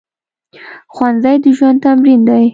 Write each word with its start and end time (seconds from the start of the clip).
ښوونځی 0.93 1.35
د 1.43 1.45
ژوند 1.57 1.77
تمرین 1.85 2.21
دی 2.29 2.43